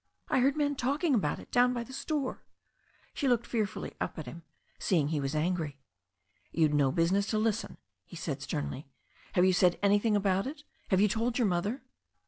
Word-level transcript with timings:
"I 0.29 0.39
heard 0.39 0.55
the 0.55 0.57
men 0.57 0.73
talking 0.73 1.13
about 1.13 1.37
it 1.37 1.51
down 1.51 1.75
by 1.75 1.83
the 1.83 1.93
store.'* 1.93 2.43
She 3.13 3.27
looked 3.27 3.45
fearfully 3.45 3.93
at 4.01 4.25
him, 4.25 4.41
seeing 4.79 5.09
he 5.09 5.19
was 5.19 5.35
angry. 5.35 5.77
"You'd 6.51 6.73
no 6.73 6.91
business 6.91 7.27
to 7.27 7.37
listen," 7.37 7.77
he 8.03 8.15
said 8.15 8.41
sternly. 8.41 8.87
"Have 9.33 9.45
you 9.45 9.53
said 9.53 9.77
anything 9.83 10.15
about 10.15 10.47
it? 10.47 10.63
Have 10.87 11.01
you 11.01 11.07
told 11.07 11.37
your 11.37 11.47
mother?" 11.47 11.83